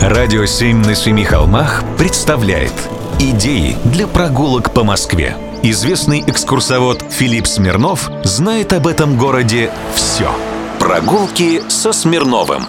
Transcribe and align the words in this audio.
Радио 0.00 0.46
«Семь 0.46 0.78
на 0.78 0.94
семи 0.94 1.24
холмах» 1.24 1.84
представляет 1.98 2.72
Идеи 3.18 3.76
для 3.84 4.06
прогулок 4.06 4.72
по 4.72 4.82
Москве. 4.82 5.36
Известный 5.62 6.24
экскурсовод 6.26 7.04
Филипп 7.10 7.46
Смирнов 7.46 8.10
знает 8.24 8.72
об 8.72 8.86
этом 8.86 9.18
городе 9.18 9.70
все. 9.94 10.30
Прогулки 10.78 11.60
со 11.68 11.92
Смирновым. 11.92 12.62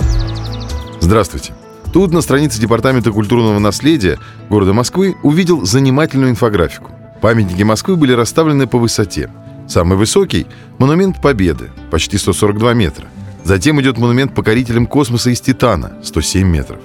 Здравствуйте. 0.99 1.53
Тут 1.93 2.11
на 2.11 2.19
странице 2.19 2.59
Департамента 2.59 3.11
культурного 3.11 3.59
наследия 3.59 4.19
города 4.49 4.73
Москвы 4.73 5.15
увидел 5.23 5.65
занимательную 5.65 6.31
инфографику. 6.31 6.91
Памятники 7.21 7.63
Москвы 7.63 7.95
были 7.95 8.11
расставлены 8.11 8.67
по 8.67 8.77
высоте. 8.77 9.29
Самый 9.69 9.97
высокий– 9.97 10.47
монумент 10.79 11.21
Победы, 11.21 11.69
почти 11.91 12.17
142 12.17 12.73
метра. 12.73 13.07
Затем 13.45 13.79
идет 13.79 13.97
монумент 13.97 14.35
покорителям 14.35 14.85
космоса 14.85 15.29
из 15.29 15.39
Титана, 15.39 15.93
107 16.03 16.45
метров. 16.45 16.79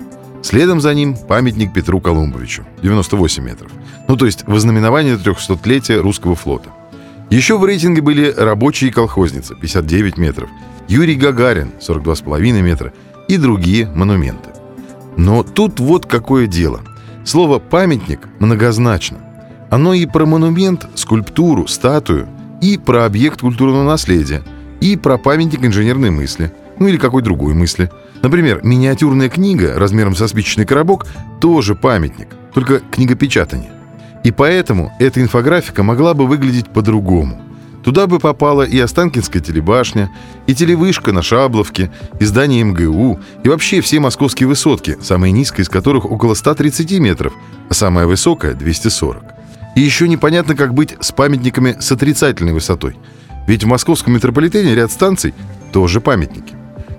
Следом 0.47 0.81
за 0.81 0.95
ним 0.95 1.17
памятник 1.17 1.73
Петру 1.73 2.01
Колумбовичу, 2.01 2.65
98 2.81 3.43
метров. 3.43 3.73
Ну, 4.07 4.17
то 4.17 4.27
есть 4.27 4.47
вознаменование 4.47 5.17
300-летия 5.17 6.01
русского 6.01 6.37
флота. 6.37 6.71
Еще 7.31 7.59
в 7.59 7.65
рейтинге 7.65 8.01
были 8.01 8.31
рабочие 8.31 8.93
колхозницы, 8.93 9.57
59 9.57 10.19
метров, 10.19 10.49
Юрий 10.87 11.17
Гагарин, 11.17 11.73
42,5 11.81 12.63
метра 12.63 12.93
и 13.27 13.39
другие 13.39 13.89
монументы. 13.89 14.51
Но 15.17 15.43
тут 15.43 15.81
вот 15.81 16.07
какое 16.07 16.47
дело. 16.47 16.83
Слово 17.25 17.59
«памятник» 17.59 18.21
многозначно. 18.39 19.19
Оно 19.69 19.95
и 19.95 20.07
про 20.07 20.27
монумент, 20.27 20.87
скульптуру, 20.95 21.67
статую, 21.67 22.29
и 22.63 22.79
про 22.79 23.05
объект 23.05 23.41
культурного 23.41 23.83
наследия, 23.83 24.45
и 24.81 24.97
про 24.97 25.19
памятник 25.19 25.65
инженерной 25.65 26.11
мысли, 26.13 26.53
ну 26.79 26.89
или 26.89 26.97
какой 26.97 27.23
другой 27.23 27.55
мысли– 27.55 27.91
Например, 28.23 28.61
миниатюрная 28.65 29.29
книга 29.29 29.75
размером 29.79 30.17
со 30.17 30.27
спичечный 30.29 30.67
коробок 30.67 31.07
тоже 31.41 31.75
памятник, 31.75 32.29
только 32.55 32.81
книгопечатание. 32.81 33.71
И 34.25 34.33
поэтому 34.33 34.93
эта 34.99 35.21
инфографика 35.23 35.83
могла 35.83 36.15
бы 36.15 36.27
выглядеть 36.27 36.69
по-другому. 36.69 37.41
Туда 37.85 38.09
бы 38.09 38.19
попала 38.19 38.63
и 38.63 38.81
Останкинская 38.81 39.41
телебашня, 39.41 40.11
и 40.49 40.55
телевышка 40.57 41.13
на 41.13 41.23
Шабловке, 41.23 41.93
и 42.19 42.25
здание 42.25 42.65
МГУ, 42.65 43.21
и 43.45 43.49
вообще 43.49 43.81
все 43.81 44.01
московские 44.01 44.49
высотки, 44.49 44.97
самая 45.01 45.31
низкая 45.31 45.63
из 45.63 45.69
которых 45.69 46.05
около 46.05 46.35
130 46.35 46.99
метров, 46.99 47.33
а 47.69 47.75
самая 47.75 48.09
высокая— 48.09 48.55
240. 48.55 49.23
И 49.77 49.81
еще 49.81 50.09
непонятно, 50.09 50.57
как 50.57 50.75
быть 50.75 50.97
с 50.99 51.13
памятниками 51.13 51.77
с 51.79 51.93
отрицательной 51.93 52.55
высотой. 52.55 52.97
Ведь 53.47 53.63
в 53.63 53.69
московском 53.69 54.15
метрополитене 54.15 54.75
ряд 54.75 54.91
станций 54.91 55.33
тоже 55.73 56.01
памятники. 56.01 56.56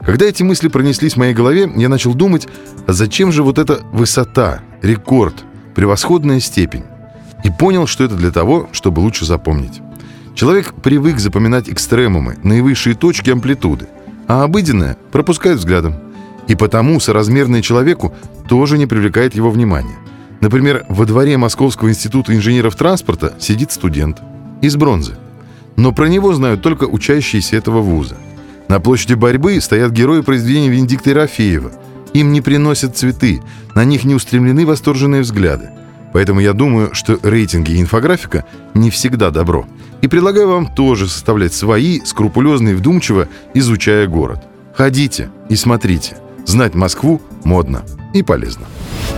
Когда 0.07 0.25
эти 0.25 0.41
мысли 0.41 0.69
пронеслись 0.69 1.15
в 1.15 1.17
моей 1.17 1.33
голове, 1.33 1.69
я 1.75 1.89
начал 1.89 2.13
думать, 2.13 2.47
а 2.87 2.93
зачем 2.93 3.33
же 3.33 3.43
вот 3.43 3.57
эта 3.57 3.81
высота, 3.91 4.61
рекорд, 4.81 5.43
превосходная 5.75 6.39
степень? 6.39 6.85
И 7.43 7.49
понял, 7.51 7.87
что 7.87 8.05
это 8.05 8.15
для 8.15 8.31
того, 8.31 8.69
чтобы 8.71 9.01
лучше 9.01 9.25
запомнить. 9.25 9.81
Человек 10.33 10.73
привык 10.81 11.19
запоминать 11.19 11.67
экстремумы, 11.67 12.37
наивысшие 12.41 12.95
точки 12.95 13.31
амплитуды, 13.31 13.89
а 14.29 14.45
обыденное 14.45 14.95
пропускает 15.11 15.57
взглядом. 15.57 15.95
И 16.47 16.55
потому 16.55 17.01
соразмерное 17.01 17.61
человеку 17.61 18.15
тоже 18.47 18.77
не 18.77 18.85
привлекает 18.85 19.35
его 19.35 19.51
внимания. 19.51 19.97
Например, 20.39 20.85
во 20.87 21.05
дворе 21.05 21.35
Московского 21.35 21.89
института 21.89 22.33
инженеров 22.33 22.77
транспорта 22.77 23.33
сидит 23.39 23.73
студент 23.73 24.21
из 24.61 24.77
бронзы. 24.77 25.17
Но 25.75 25.91
про 25.91 26.07
него 26.07 26.33
знают 26.33 26.61
только 26.61 26.85
учащиеся 26.85 27.57
этого 27.57 27.81
вуза. 27.81 28.15
На 28.67 28.79
площади 28.79 29.13
борьбы 29.13 29.59
стоят 29.61 29.91
герои 29.91 30.21
произведения 30.21 30.69
Венедикта 30.69 31.11
Ерофеева. 31.11 31.71
Им 32.13 32.33
не 32.33 32.41
приносят 32.41 32.97
цветы, 32.97 33.41
на 33.75 33.85
них 33.85 34.03
не 34.03 34.15
устремлены 34.15 34.65
восторженные 34.65 35.21
взгляды. 35.21 35.69
Поэтому 36.13 36.39
я 36.39 36.53
думаю, 36.53 36.93
что 36.93 37.19
рейтинги 37.21 37.71
и 37.71 37.81
инфографика 37.81 38.45
не 38.73 38.89
всегда 38.89 39.29
добро. 39.29 39.65
И 40.01 40.07
предлагаю 40.07 40.49
вам 40.49 40.73
тоже 40.73 41.07
составлять 41.07 41.53
свои, 41.53 42.01
скрупулезно 42.01 42.69
и 42.69 42.73
вдумчиво, 42.73 43.27
изучая 43.53 44.07
город. 44.07 44.45
Ходите 44.75 45.29
и 45.49 45.55
смотрите. 45.55 46.17
Знать 46.45 46.75
Москву 46.75 47.21
модно 47.43 47.83
и 48.13 48.23
полезно. 48.23 48.65